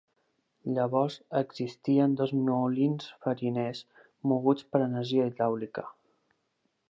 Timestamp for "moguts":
4.33-4.67